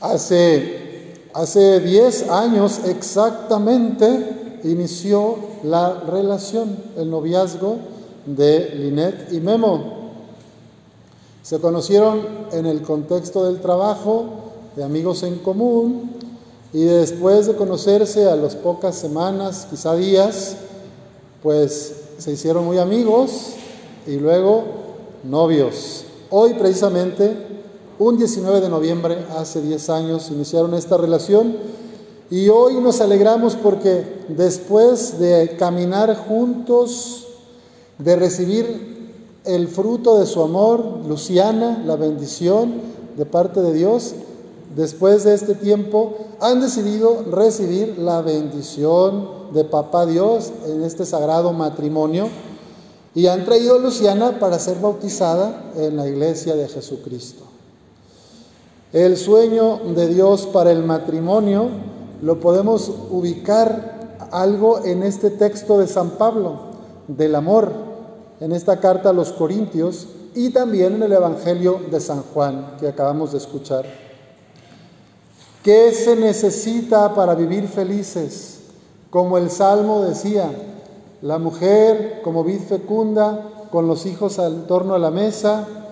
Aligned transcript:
Hace, 0.00 1.14
hace 1.32 1.80
10 1.80 2.30
años 2.30 2.80
exactamente 2.86 4.60
inició 4.64 5.36
la 5.62 6.00
relación, 6.00 6.76
el 6.96 7.10
noviazgo 7.10 7.78
de 8.26 8.74
Linet 8.74 9.32
y 9.32 9.40
Memo. 9.40 9.96
Se 11.42 11.60
conocieron 11.60 12.26
en 12.52 12.66
el 12.66 12.82
contexto 12.82 13.44
del 13.44 13.60
trabajo, 13.60 14.24
de 14.74 14.84
amigos 14.84 15.22
en 15.22 15.38
común, 15.38 16.10
y 16.72 16.82
después 16.84 17.46
de 17.46 17.54
conocerse 17.54 18.28
a 18.28 18.36
las 18.36 18.56
pocas 18.56 18.96
semanas, 18.96 19.66
quizá 19.70 19.94
días, 19.94 20.56
pues 21.42 21.94
se 22.18 22.32
hicieron 22.32 22.64
muy 22.64 22.78
amigos 22.78 23.52
y 24.06 24.16
luego 24.16 24.64
novios. 25.22 26.04
Hoy 26.30 26.54
precisamente, 26.54 27.55
un 27.98 28.18
19 28.18 28.60
de 28.60 28.68
noviembre, 28.68 29.24
hace 29.36 29.62
10 29.62 29.90
años, 29.90 30.30
iniciaron 30.30 30.74
esta 30.74 30.96
relación 30.96 31.56
y 32.30 32.48
hoy 32.48 32.74
nos 32.74 33.00
alegramos 33.00 33.56
porque 33.56 34.24
después 34.28 35.18
de 35.18 35.56
caminar 35.58 36.14
juntos, 36.16 37.26
de 37.98 38.16
recibir 38.16 39.12
el 39.44 39.68
fruto 39.68 40.18
de 40.18 40.26
su 40.26 40.42
amor, 40.42 41.06
Luciana, 41.08 41.82
la 41.86 41.96
bendición 41.96 42.74
de 43.16 43.24
parte 43.24 43.62
de 43.62 43.72
Dios, 43.72 44.14
después 44.74 45.24
de 45.24 45.34
este 45.34 45.54
tiempo, 45.54 46.16
han 46.40 46.60
decidido 46.60 47.24
recibir 47.30 47.96
la 47.98 48.20
bendición 48.20 49.52
de 49.54 49.64
Papá 49.64 50.04
Dios 50.04 50.52
en 50.66 50.82
este 50.82 51.06
sagrado 51.06 51.54
matrimonio 51.54 52.28
y 53.14 53.28
han 53.28 53.46
traído 53.46 53.76
a 53.76 53.78
Luciana 53.78 54.38
para 54.38 54.58
ser 54.58 54.80
bautizada 54.80 55.72
en 55.76 55.96
la 55.96 56.06
iglesia 56.06 56.54
de 56.56 56.68
Jesucristo. 56.68 57.45
El 58.96 59.18
sueño 59.18 59.78
de 59.94 60.08
Dios 60.08 60.46
para 60.46 60.72
el 60.72 60.82
matrimonio 60.82 61.68
lo 62.22 62.40
podemos 62.40 62.90
ubicar 63.10 64.16
algo 64.32 64.86
en 64.86 65.02
este 65.02 65.28
texto 65.28 65.78
de 65.78 65.86
San 65.86 66.12
Pablo, 66.12 66.60
del 67.06 67.34
amor, 67.34 67.72
en 68.40 68.52
esta 68.52 68.80
carta 68.80 69.10
a 69.10 69.12
los 69.12 69.32
Corintios 69.32 70.08
y 70.34 70.48
también 70.48 70.94
en 70.94 71.02
el 71.02 71.12
Evangelio 71.12 71.78
de 71.90 72.00
San 72.00 72.22
Juan 72.22 72.76
que 72.80 72.88
acabamos 72.88 73.32
de 73.32 73.36
escuchar. 73.36 73.84
¿Qué 75.62 75.92
se 75.92 76.16
necesita 76.16 77.14
para 77.14 77.34
vivir 77.34 77.68
felices? 77.68 78.60
Como 79.10 79.36
el 79.36 79.50
Salmo 79.50 80.04
decía, 80.04 80.50
la 81.20 81.36
mujer 81.36 82.22
como 82.24 82.44
vid 82.44 82.60
fecunda, 82.60 83.66
con 83.70 83.88
los 83.88 84.06
hijos 84.06 84.38
al 84.38 84.66
torno 84.66 84.94
a 84.94 84.98
la 84.98 85.10
mesa, 85.10 85.85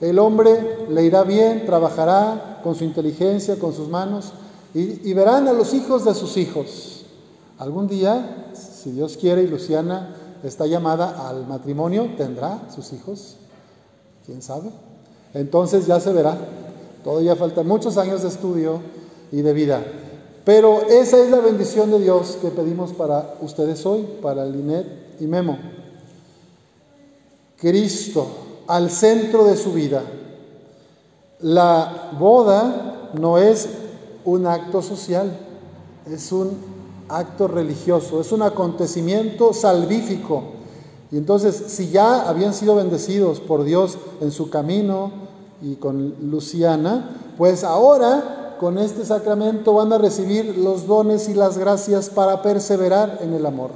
el 0.00 0.18
hombre 0.18 0.86
le 0.90 1.04
irá 1.04 1.22
bien, 1.22 1.64
trabajará 1.64 2.60
con 2.62 2.74
su 2.74 2.84
inteligencia, 2.84 3.58
con 3.58 3.72
sus 3.72 3.88
manos, 3.88 4.32
y, 4.74 5.08
y, 5.08 5.14
verán 5.14 5.48
a 5.48 5.52
los 5.52 5.72
hijos 5.72 6.04
de 6.04 6.14
sus 6.14 6.36
hijos. 6.36 7.04
Algún 7.58 7.88
día, 7.88 8.52
si 8.52 8.90
Dios 8.90 9.16
quiere 9.16 9.42
y 9.42 9.46
Luciana 9.46 10.14
está 10.42 10.66
llamada 10.66 11.28
al 11.28 11.46
matrimonio, 11.46 12.10
tendrá 12.18 12.68
sus 12.74 12.92
hijos. 12.92 13.36
¿Quién 14.26 14.42
sabe? 14.42 14.70
Entonces 15.32 15.86
ya 15.86 15.98
se 15.98 16.12
verá. 16.12 16.36
Todavía 17.02 17.36
faltan 17.36 17.66
muchos 17.66 17.96
años 17.96 18.22
de 18.22 18.28
estudio 18.28 18.80
y 19.32 19.40
de 19.40 19.52
vida. 19.54 19.82
Pero 20.44 20.82
esa 20.82 21.18
es 21.22 21.30
la 21.30 21.40
bendición 21.40 21.90
de 21.90 22.00
Dios 22.00 22.38
que 22.40 22.48
pedimos 22.48 22.92
para 22.92 23.34
ustedes 23.40 23.84
hoy, 23.86 24.06
para 24.20 24.44
Linet 24.44 25.20
y 25.20 25.26
Memo. 25.26 25.58
Cristo 27.56 28.45
al 28.66 28.90
centro 28.90 29.44
de 29.44 29.56
su 29.56 29.72
vida. 29.72 30.02
La 31.40 32.10
boda 32.18 33.10
no 33.14 33.38
es 33.38 33.68
un 34.24 34.46
acto 34.46 34.82
social, 34.82 35.38
es 36.10 36.32
un 36.32 36.50
acto 37.08 37.48
religioso, 37.48 38.20
es 38.20 38.32
un 38.32 38.42
acontecimiento 38.42 39.52
salvífico. 39.52 40.42
Y 41.10 41.18
entonces, 41.18 41.54
si 41.68 41.90
ya 41.90 42.28
habían 42.28 42.52
sido 42.52 42.74
bendecidos 42.74 43.40
por 43.40 43.64
Dios 43.64 43.98
en 44.20 44.32
su 44.32 44.50
camino 44.50 45.12
y 45.62 45.76
con 45.76 46.14
Luciana, 46.30 47.10
pues 47.38 47.64
ahora 47.64 48.56
con 48.58 48.78
este 48.78 49.04
sacramento 49.04 49.74
van 49.74 49.92
a 49.92 49.98
recibir 49.98 50.56
los 50.58 50.86
dones 50.86 51.28
y 51.28 51.34
las 51.34 51.58
gracias 51.58 52.10
para 52.10 52.42
perseverar 52.42 53.18
en 53.20 53.34
el 53.34 53.46
amor, 53.46 53.70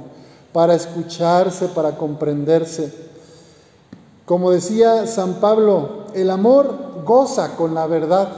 para 0.51 0.73
escucharse, 0.73 1.67
para 1.67 1.97
comprenderse. 1.97 3.11
Como 4.31 4.51
decía 4.51 5.07
San 5.07 5.41
Pablo, 5.41 6.05
el 6.13 6.29
amor 6.29 7.03
goza 7.05 7.57
con 7.57 7.73
la 7.73 7.85
verdad, 7.85 8.29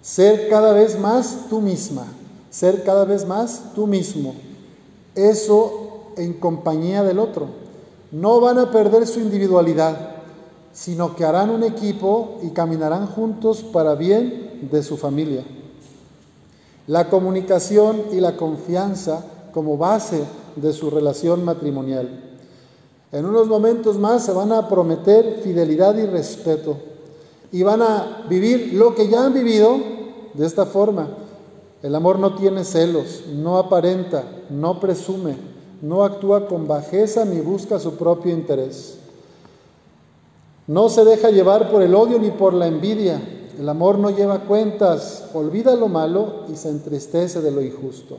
ser 0.00 0.48
cada 0.48 0.72
vez 0.72 0.96
más 0.96 1.48
tú 1.50 1.60
misma, 1.60 2.04
ser 2.50 2.84
cada 2.84 3.04
vez 3.04 3.26
más 3.26 3.72
tú 3.74 3.88
mismo. 3.88 4.32
Eso 5.16 6.12
en 6.16 6.34
compañía 6.34 7.02
del 7.02 7.18
otro. 7.18 7.48
No 8.12 8.38
van 8.38 8.60
a 8.60 8.70
perder 8.70 9.08
su 9.08 9.18
individualidad, 9.18 10.12
sino 10.72 11.16
que 11.16 11.24
harán 11.24 11.50
un 11.50 11.64
equipo 11.64 12.38
y 12.40 12.50
caminarán 12.50 13.08
juntos 13.08 13.64
para 13.64 13.96
bien 13.96 14.68
de 14.70 14.84
su 14.84 14.96
familia. 14.96 15.42
La 16.86 17.10
comunicación 17.10 18.02
y 18.12 18.20
la 18.20 18.36
confianza 18.36 19.24
como 19.52 19.76
base 19.76 20.22
de 20.54 20.72
su 20.72 20.90
relación 20.90 21.44
matrimonial. 21.44 22.29
En 23.12 23.26
unos 23.26 23.48
momentos 23.48 23.98
más 23.98 24.24
se 24.24 24.32
van 24.32 24.52
a 24.52 24.68
prometer 24.68 25.40
fidelidad 25.42 25.96
y 25.96 26.06
respeto 26.06 26.76
y 27.52 27.62
van 27.62 27.82
a 27.82 28.24
vivir 28.28 28.74
lo 28.74 28.94
que 28.94 29.08
ya 29.08 29.24
han 29.24 29.34
vivido 29.34 29.78
de 30.34 30.46
esta 30.46 30.66
forma. 30.66 31.08
El 31.82 31.94
amor 31.94 32.18
no 32.18 32.34
tiene 32.36 32.64
celos, 32.64 33.24
no 33.34 33.58
aparenta, 33.58 34.24
no 34.50 34.78
presume, 34.78 35.36
no 35.82 36.04
actúa 36.04 36.46
con 36.46 36.68
bajeza 36.68 37.24
ni 37.24 37.40
busca 37.40 37.78
su 37.78 37.96
propio 37.96 38.32
interés. 38.32 38.98
No 40.66 40.88
se 40.88 41.04
deja 41.04 41.30
llevar 41.30 41.70
por 41.70 41.82
el 41.82 41.94
odio 41.94 42.18
ni 42.18 42.30
por 42.30 42.54
la 42.54 42.68
envidia. 42.68 43.20
El 43.58 43.68
amor 43.68 43.98
no 43.98 44.10
lleva 44.10 44.40
cuentas, 44.40 45.24
olvida 45.34 45.74
lo 45.74 45.88
malo 45.88 46.44
y 46.52 46.54
se 46.54 46.68
entristece 46.68 47.40
de 47.40 47.50
lo 47.50 47.60
injusto. 47.60 48.18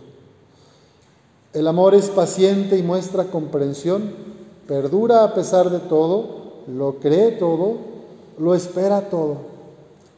El 1.53 1.68
amor 1.68 1.96
es 1.96 2.09
paciente 2.09 2.78
y 2.78 2.84
muestra 2.84 3.25
comprensión, 3.25 4.30
perdura 4.71 5.25
a 5.25 5.33
pesar 5.33 5.69
de 5.69 5.79
todo, 5.79 6.63
lo 6.73 6.93
cree 7.01 7.31
todo, 7.33 7.73
lo 8.39 8.55
espera 8.55 9.09
todo. 9.09 9.35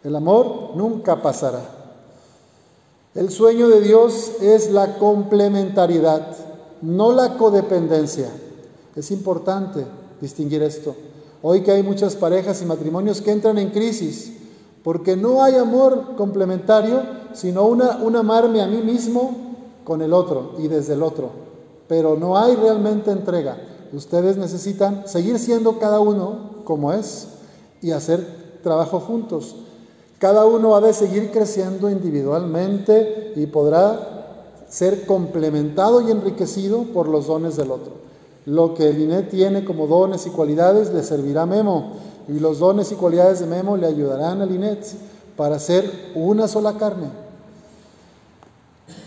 El 0.03 0.15
amor 0.15 0.75
nunca 0.75 1.23
pasará. 1.23 1.61
El 3.15 3.31
sueño 3.31 3.67
de 3.67 3.81
Dios 3.81 4.33
es 4.41 4.69
la 4.69 4.99
complementariedad, 4.99 6.37
no 6.83 7.13
la 7.13 7.35
codependencia. 7.35 8.29
Es 8.95 9.09
importante 9.09 9.87
distinguir 10.21 10.61
esto. 10.61 10.95
Hoy 11.41 11.63
que 11.63 11.71
hay 11.71 11.81
muchas 11.81 12.15
parejas 12.15 12.61
y 12.61 12.65
matrimonios 12.65 13.21
que 13.21 13.31
entran 13.31 13.57
en 13.57 13.71
crisis 13.71 14.33
porque 14.83 15.17
no 15.17 15.43
hay 15.43 15.55
amor 15.55 16.15
complementario, 16.15 17.01
sino 17.33 17.65
una, 17.65 17.97
un 18.03 18.15
amarme 18.15 18.61
a 18.61 18.67
mí 18.67 18.83
mismo 18.83 19.35
con 19.83 20.03
el 20.03 20.13
otro 20.13 20.51
y 20.59 20.67
desde 20.67 20.93
el 20.93 21.01
otro. 21.01 21.31
Pero 21.87 22.15
no 22.15 22.37
hay 22.37 22.55
realmente 22.55 23.09
entrega. 23.09 23.72
Ustedes 23.93 24.37
necesitan 24.37 25.07
seguir 25.07 25.37
siendo 25.37 25.77
cada 25.77 25.99
uno 25.99 26.63
como 26.63 26.93
es 26.93 27.27
y 27.81 27.91
hacer 27.91 28.25
trabajo 28.63 28.99
juntos. 28.99 29.55
Cada 30.17 30.45
uno 30.45 30.75
ha 30.75 30.81
de 30.81 30.93
seguir 30.93 31.31
creciendo 31.31 31.89
individualmente 31.89 33.33
y 33.35 33.45
podrá 33.45 34.65
ser 34.67 35.05
complementado 35.05 36.01
y 36.01 36.09
enriquecido 36.09 36.85
por 36.85 37.07
los 37.07 37.27
dones 37.27 37.55
del 37.55 37.69
otro. 37.69 37.93
Lo 38.45 38.73
que 38.73 38.91
Linet 38.91 39.29
tiene 39.29 39.63
como 39.63 39.85
dones 39.85 40.25
y 40.25 40.31
cualidades 40.31 40.91
le 40.91 41.03
servirá 41.03 41.43
a 41.43 41.45
Memo 41.45 41.91
y 42.27 42.39
los 42.39 42.59
dones 42.59 42.91
y 42.91 42.95
cualidades 42.95 43.41
de 43.41 43.45
Memo 43.45 43.77
le 43.77 43.85
ayudarán 43.85 44.41
a 44.41 44.45
Linet 44.45 44.85
para 45.37 45.59
ser 45.59 46.11
una 46.15 46.47
sola 46.47 46.77
carne. 46.77 47.09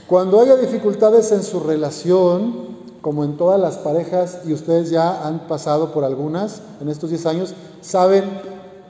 Cuando 0.07 0.41
haya 0.41 0.55
dificultades 0.57 1.33
en 1.33 1.43
su 1.43 1.59
relación, 1.59 2.67
como 3.07 3.23
en 3.23 3.37
todas 3.37 3.61
las 3.61 3.79
parejas, 3.79 4.41
y 4.47 4.53
ustedes 4.53 4.91
ya 4.91 5.25
han 5.25 5.47
pasado 5.47 5.93
por 5.93 6.03
algunas 6.03 6.61
en 6.81 6.89
estos 6.89 7.11
10 7.11 7.27
años, 7.27 7.55
saben 7.81 8.25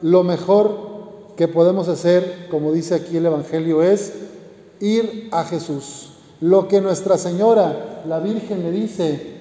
lo 0.01 0.23
mejor 0.23 0.75
que 1.37 1.49
podemos 1.49 1.87
hacer, 1.89 2.49
como 2.51 2.73
dice 2.73 2.95
aquí 2.95 3.19
el 3.19 3.27
Evangelio, 3.27 3.83
es 3.83 4.15
ir 4.81 5.29
a 5.33 5.45
Jesús. 5.45 6.13
Lo 6.41 6.67
que 6.67 6.81
Nuestra 6.81 7.19
Señora, 7.19 8.05
la 8.09 8.19
Virgen, 8.21 8.63
le 8.63 8.71
dice 8.71 9.37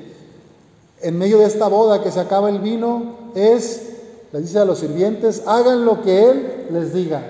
en 1.02 1.18
medio 1.18 1.38
de 1.38 1.46
esta 1.46 1.70
boda 1.70 2.04
que 2.04 2.12
se 2.12 2.20
acaba 2.20 2.50
el 2.50 2.60
vino 2.60 3.32
es, 3.34 3.94
le 4.34 4.42
dice 4.42 4.60
a 4.60 4.66
los 4.66 4.80
sirvientes, 4.80 5.44
hagan 5.46 5.86
lo 5.86 6.02
que 6.02 6.30
Él 6.30 6.68
les 6.72 6.94
diga, 6.94 7.26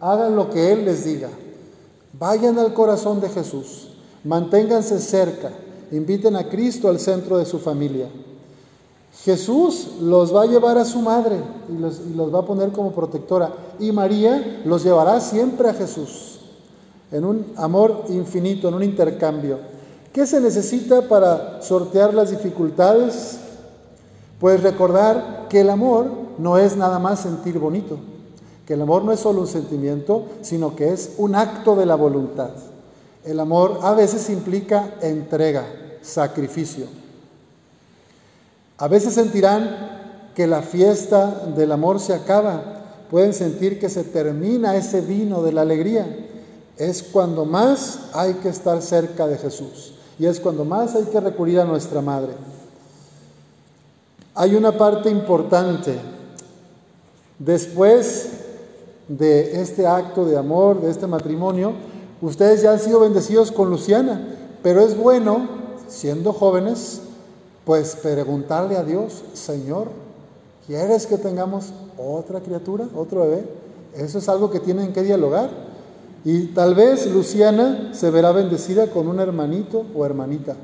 hagan 0.00 0.34
lo 0.34 0.48
que 0.48 0.72
Él 0.72 0.86
les 0.86 1.04
diga. 1.04 1.28
Vayan 2.14 2.58
al 2.58 2.72
corazón 2.72 3.20
de 3.20 3.28
Jesús, 3.28 3.88
manténganse 4.24 4.98
cerca, 4.98 5.50
inviten 5.92 6.36
a 6.36 6.48
Cristo 6.48 6.88
al 6.88 6.98
centro 6.98 7.38
de 7.38 7.44
su 7.44 7.58
familia. 7.58 8.08
Jesús 9.24 9.88
los 10.00 10.34
va 10.34 10.42
a 10.42 10.46
llevar 10.46 10.78
a 10.78 10.84
su 10.84 11.00
madre 11.00 11.36
y 11.68 11.78
los, 11.78 12.34
va 12.34 12.40
a 12.40 12.46
poner 12.46 12.72
como 12.72 12.92
protectora. 12.92 13.52
Y 13.78 13.92
María 13.92 14.62
los 14.64 14.82
llevará 14.82 15.20
siempre 15.20 15.68
a 15.68 15.74
Jesús. 15.74 16.26
en 17.12 17.24
un 17.24 17.44
amor 17.56 18.04
infinito, 18.08 18.68
en 18.68 18.74
un 18.74 18.84
intercambio. 18.84 19.58
¿Qué 20.12 20.26
se 20.26 20.40
necesita 20.40 21.08
para 21.08 21.60
sortear 21.60 22.14
las 22.14 22.30
dificultades? 22.30 23.40
Pues 24.38 24.62
recordar 24.62 25.46
que 25.48 25.60
el 25.60 25.70
amor 25.70 26.06
no 26.38 26.56
es 26.56 26.76
nada 26.76 27.00
más 27.00 27.20
sentir 27.20 27.58
bonito, 27.58 27.98
que 28.64 28.74
el 28.74 28.82
amor 28.82 29.04
no 29.04 29.10
es 29.10 29.18
solo 29.18 29.40
un 29.40 29.48
sentimiento, 29.48 30.24
sino 30.40 30.76
que 30.76 30.92
es 30.92 31.14
un 31.18 31.34
acto 31.34 31.74
de 31.74 31.84
la 31.84 31.96
voluntad. 31.96 32.50
El 33.24 33.38
amor 33.38 33.80
a 33.82 33.92
veces 33.92 34.30
implica 34.30 34.94
entrega, 35.02 35.64
sacrificio. 36.00 36.86
A 38.78 38.88
veces 38.88 39.14
sentirán 39.14 40.32
que 40.34 40.46
la 40.46 40.62
fiesta 40.62 41.48
del 41.54 41.72
amor 41.72 42.00
se 42.00 42.14
acaba, 42.14 42.62
pueden 43.10 43.34
sentir 43.34 43.78
que 43.78 43.90
se 43.90 44.04
termina 44.04 44.76
ese 44.76 45.02
vino 45.02 45.42
de 45.42 45.52
la 45.52 45.62
alegría. 45.62 46.06
Es 46.78 47.02
cuando 47.02 47.44
más 47.44 48.08
hay 48.14 48.34
que 48.34 48.48
estar 48.48 48.80
cerca 48.80 49.26
de 49.26 49.36
Jesús 49.36 49.92
y 50.18 50.26
es 50.26 50.40
cuando 50.40 50.64
más 50.64 50.94
hay 50.94 51.04
que 51.04 51.20
recurrir 51.20 51.60
a 51.60 51.64
nuestra 51.64 52.00
Madre. 52.00 52.32
Hay 54.34 54.54
una 54.54 54.72
parte 54.72 55.10
importante. 55.10 55.98
Después 57.38 58.30
de 59.08 59.60
este 59.60 59.86
acto 59.86 60.24
de 60.24 60.38
amor, 60.38 60.80
de 60.80 60.90
este 60.90 61.06
matrimonio, 61.06 61.74
ustedes 62.22 62.62
ya 62.62 62.72
han 62.72 62.80
sido 62.80 63.00
bendecidos 63.00 63.52
con 63.52 63.70
Luciana, 63.70 64.20
pero 64.62 64.80
es 64.80 64.96
bueno, 64.96 65.48
siendo 65.88 66.32
jóvenes, 66.32 67.00
pues 67.64 67.96
preguntarle 67.96 68.76
a 68.76 68.84
Dios, 68.84 69.22
Señor, 69.34 69.88
¿quieres 70.66 71.06
que 71.06 71.18
tengamos 71.18 71.72
otra 71.98 72.40
criatura, 72.40 72.86
otro 72.94 73.22
bebé? 73.22 73.44
Eso 73.94 74.18
es 74.18 74.28
algo 74.28 74.50
que 74.50 74.60
tienen 74.60 74.92
que 74.92 75.02
dialogar. 75.02 75.50
Y 76.24 76.46
tal 76.48 76.74
vez 76.74 77.06
Luciana 77.06 77.90
se 77.94 78.10
verá 78.10 78.32
bendecida 78.32 78.88
con 78.88 79.08
un 79.08 79.20
hermanito 79.20 79.86
o 79.94 80.04
hermanita 80.04 80.54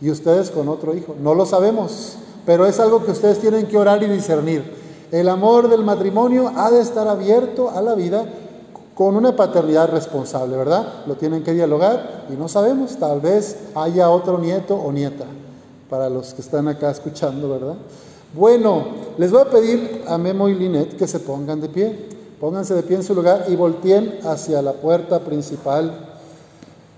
y 0.00 0.10
ustedes 0.10 0.50
con 0.50 0.68
otro 0.68 0.94
hijo. 0.94 1.14
No 1.20 1.34
lo 1.34 1.46
sabemos, 1.46 2.16
pero 2.46 2.66
es 2.66 2.78
algo 2.80 3.04
que 3.04 3.10
ustedes 3.10 3.38
tienen 3.38 3.66
que 3.66 3.76
orar 3.76 4.02
y 4.02 4.06
discernir. 4.06 4.62
El 5.10 5.28
amor 5.28 5.68
del 5.68 5.84
matrimonio 5.84 6.52
ha 6.56 6.70
de 6.70 6.80
estar 6.80 7.08
abierto 7.08 7.70
a 7.70 7.82
la 7.82 7.94
vida 7.94 8.24
con 8.94 9.16
una 9.16 9.34
paternidad 9.34 9.90
responsable, 9.90 10.56
¿verdad? 10.56 11.04
Lo 11.06 11.14
tienen 11.14 11.42
que 11.42 11.52
dialogar 11.52 12.26
y 12.30 12.34
no 12.34 12.48
sabemos, 12.48 12.96
tal 12.96 13.20
vez 13.20 13.56
haya 13.74 14.10
otro 14.10 14.38
nieto 14.38 14.74
o 14.74 14.92
nieta, 14.92 15.24
para 15.88 16.10
los 16.10 16.34
que 16.34 16.42
están 16.42 16.68
acá 16.68 16.90
escuchando, 16.90 17.48
¿verdad? 17.48 17.76
Bueno, 18.32 18.84
les 19.18 19.32
voy 19.32 19.40
a 19.40 19.50
pedir 19.50 20.04
a 20.06 20.16
Memo 20.16 20.48
y 20.48 20.54
Linet 20.54 20.96
que 20.96 21.08
se 21.08 21.18
pongan 21.18 21.60
de 21.60 21.68
pie. 21.68 22.08
Pónganse 22.38 22.74
de 22.74 22.82
pie 22.82 22.96
en 22.96 23.02
su 23.02 23.14
lugar 23.14 23.46
y 23.48 23.56
volteen 23.56 24.20
hacia 24.24 24.62
la 24.62 24.72
puerta 24.72 25.20
principal. 25.20 26.08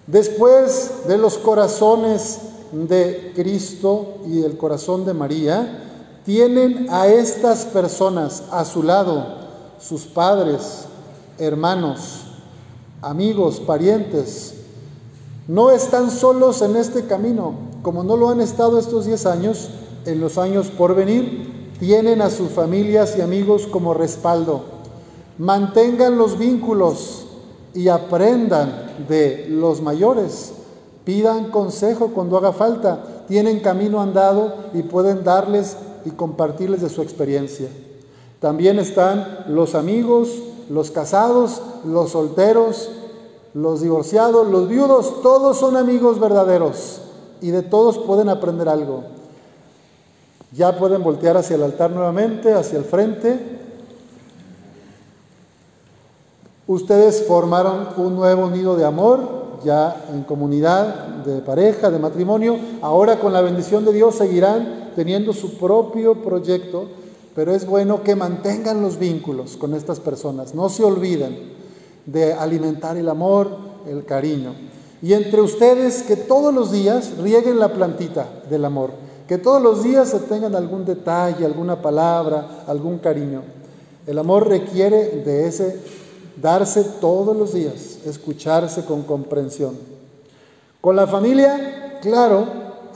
Después 0.06 1.06
de 1.08 1.18
los 1.18 1.38
corazones 1.38 2.38
de 2.72 3.32
Cristo 3.34 4.18
y 4.26 4.42
el 4.42 4.56
corazón 4.56 5.04
de 5.04 5.14
María, 5.14 5.88
tienen 6.24 6.86
a 6.90 7.08
estas 7.08 7.64
personas 7.64 8.44
a 8.50 8.64
su 8.64 8.82
lado, 8.82 9.26
sus 9.80 10.04
padres, 10.04 10.84
hermanos, 11.44 12.24
amigos, 13.00 13.60
parientes. 13.60 14.54
No 15.48 15.70
están 15.70 16.10
solos 16.10 16.62
en 16.62 16.76
este 16.76 17.06
camino, 17.06 17.54
como 17.82 18.04
no 18.04 18.16
lo 18.16 18.30
han 18.30 18.40
estado 18.40 18.78
estos 18.78 19.06
10 19.06 19.26
años, 19.26 19.70
en 20.06 20.20
los 20.20 20.38
años 20.38 20.68
por 20.68 20.94
venir, 20.94 21.72
tienen 21.78 22.22
a 22.22 22.30
sus 22.30 22.50
familias 22.50 23.16
y 23.16 23.20
amigos 23.20 23.66
como 23.66 23.94
respaldo. 23.94 24.62
Mantengan 25.38 26.16
los 26.16 26.38
vínculos 26.38 27.26
y 27.74 27.88
aprendan 27.88 29.06
de 29.08 29.46
los 29.48 29.80
mayores 29.80 30.52
Pidan 31.04 31.50
consejo 31.50 32.08
cuando 32.08 32.36
haga 32.36 32.52
falta. 32.52 33.24
Tienen 33.26 33.60
camino 33.60 34.00
andado 34.00 34.54
y 34.72 34.82
pueden 34.82 35.24
darles 35.24 35.76
y 36.04 36.10
compartirles 36.10 36.80
de 36.80 36.88
su 36.88 37.02
experiencia. 37.02 37.68
También 38.40 38.78
están 38.78 39.44
los 39.48 39.74
amigos, 39.74 40.30
los 40.68 40.90
casados, 40.90 41.60
los 41.84 42.10
solteros, 42.10 42.90
los 43.54 43.80
divorciados, 43.80 44.48
los 44.48 44.68
viudos. 44.68 45.22
Todos 45.22 45.58
son 45.58 45.76
amigos 45.76 46.18
verdaderos 46.18 47.00
y 47.40 47.50
de 47.50 47.62
todos 47.62 47.98
pueden 47.98 48.28
aprender 48.28 48.68
algo. 48.68 49.04
Ya 50.52 50.78
pueden 50.78 51.02
voltear 51.02 51.36
hacia 51.36 51.56
el 51.56 51.62
altar 51.62 51.90
nuevamente, 51.90 52.52
hacia 52.52 52.78
el 52.78 52.84
frente. 52.84 53.58
Ustedes 56.66 57.26
formaron 57.26 57.88
un 57.96 58.16
nuevo 58.16 58.48
nido 58.48 58.76
de 58.76 58.84
amor 58.84 59.42
ya 59.64 60.06
en 60.12 60.22
comunidad 60.22 61.06
de 61.24 61.40
pareja, 61.40 61.90
de 61.90 61.98
matrimonio, 61.98 62.56
ahora 62.80 63.18
con 63.18 63.32
la 63.32 63.40
bendición 63.40 63.84
de 63.84 63.92
Dios 63.92 64.16
seguirán 64.16 64.90
teniendo 64.96 65.32
su 65.32 65.56
propio 65.58 66.14
proyecto, 66.22 66.86
pero 67.34 67.54
es 67.54 67.66
bueno 67.66 68.02
que 68.02 68.16
mantengan 68.16 68.82
los 68.82 68.98
vínculos 68.98 69.56
con 69.56 69.74
estas 69.74 70.00
personas, 70.00 70.54
no 70.54 70.68
se 70.68 70.84
olviden 70.84 71.52
de 72.06 72.32
alimentar 72.32 72.96
el 72.96 73.08
amor, 73.08 73.48
el 73.86 74.04
cariño. 74.04 74.54
Y 75.00 75.14
entre 75.14 75.40
ustedes 75.40 76.02
que 76.02 76.16
todos 76.16 76.54
los 76.54 76.70
días 76.70 77.16
rieguen 77.18 77.58
la 77.58 77.72
plantita 77.72 78.28
del 78.48 78.64
amor, 78.64 78.90
que 79.26 79.38
todos 79.38 79.62
los 79.62 79.82
días 79.82 80.10
se 80.10 80.20
tengan 80.20 80.54
algún 80.54 80.84
detalle, 80.84 81.44
alguna 81.44 81.80
palabra, 81.80 82.64
algún 82.66 82.98
cariño. 82.98 83.42
El 84.06 84.18
amor 84.18 84.48
requiere 84.48 85.22
de 85.24 85.46
ese 85.46 85.80
darse 86.40 86.84
todos 87.00 87.36
los 87.36 87.54
días, 87.54 87.98
escucharse 88.04 88.84
con 88.84 89.02
comprensión. 89.02 89.76
Con 90.80 90.96
la 90.96 91.06
familia, 91.06 91.98
claro, 92.02 92.46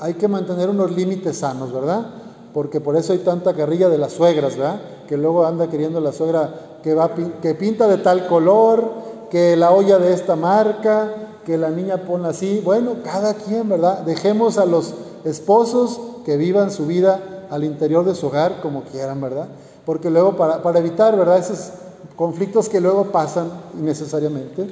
hay 0.01 0.15
que 0.15 0.29
mantener 0.29 0.69
unos 0.69 0.91
límites 0.91 1.39
sanos, 1.39 1.73
¿verdad? 1.73 2.26
Porque 2.57 2.81
por 2.81 2.97
eso 2.97 3.13
hay 3.13 3.19
tanta 3.19 3.53
carrilla 3.53 3.91
de 3.91 3.99
las 3.99 4.13
suegras, 4.13 4.57
¿verdad? 4.57 4.81
Que 5.07 5.19
luego 5.19 5.45
anda 5.45 5.69
queriendo 5.69 6.01
la 6.01 6.11
suegra 6.11 6.79
que, 6.83 6.95
va, 6.95 7.11
que 7.43 7.55
pinta 7.55 7.87
de 7.87 7.99
tal 7.99 8.27
color, 8.29 8.93
que 9.29 9.57
la 9.57 9.73
olla 9.73 9.99
de 9.99 10.15
esta 10.15 10.37
marca, 10.37 11.13
que 11.45 11.59
la 11.59 11.69
niña 11.69 11.99
pone 12.07 12.29
así. 12.29 12.63
Bueno, 12.65 12.95
cada 13.05 13.35
quien, 13.35 13.69
¿verdad? 13.69 13.99
Dejemos 14.07 14.57
a 14.57 14.65
los 14.65 14.95
esposos 15.25 16.01
que 16.25 16.39
vivan 16.39 16.71
su 16.71 16.87
vida 16.87 17.47
al 17.51 17.63
interior 17.63 18.07
de 18.07 18.15
su 18.15 18.29
hogar 18.29 18.63
como 18.63 18.85
quieran, 18.85 19.21
¿verdad? 19.21 19.49
Porque 19.85 20.09
luego 20.09 20.39
para, 20.39 20.63
para 20.63 20.79
evitar, 20.79 21.15
¿verdad? 21.15 21.37
Esos 21.37 21.73
conflictos 22.17 22.71
que 22.71 22.81
luego 22.81 23.13
pasan 23.13 23.51
innecesariamente. 23.79 24.67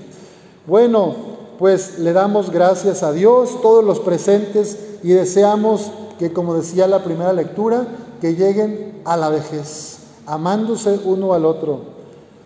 Bueno, 0.66 1.14
pues 1.58 1.98
le 1.98 2.14
damos 2.14 2.48
gracias 2.48 3.02
a 3.02 3.12
Dios, 3.12 3.60
todos 3.60 3.84
los 3.84 4.00
presentes, 4.00 4.78
y 5.02 5.10
deseamos 5.10 5.90
que, 6.18 6.32
como 6.32 6.54
decía 6.54 6.86
la 6.86 7.04
primera 7.04 7.32
lectura, 7.32 7.86
que 8.20 8.34
lleguen 8.34 9.02
a 9.04 9.16
la 9.16 9.28
vejez, 9.28 9.98
amándose 10.26 11.00
uno 11.04 11.34
al 11.34 11.44
otro, 11.44 11.80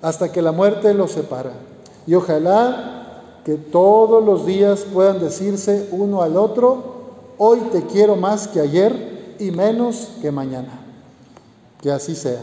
hasta 0.02 0.32
que 0.32 0.42
la 0.42 0.52
muerte 0.52 0.94
los 0.94 1.12
separa. 1.12 1.52
Y 2.06 2.14
ojalá 2.14 3.22
que 3.44 3.54
todos 3.54 4.24
los 4.24 4.46
días 4.46 4.84
puedan 4.92 5.20
decirse 5.20 5.88
uno 5.92 6.22
al 6.22 6.36
otro, 6.36 6.82
hoy 7.38 7.60
te 7.72 7.82
quiero 7.82 8.16
más 8.16 8.48
que 8.48 8.60
ayer 8.60 9.36
y 9.38 9.50
menos 9.50 10.08
que 10.20 10.30
mañana. 10.30 10.80
Que 11.80 11.90
así 11.90 12.14
sea. 12.14 12.42